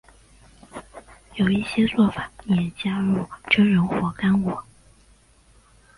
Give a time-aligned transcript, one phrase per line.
[1.35, 4.65] 有一些做法也加入榛仁或干果。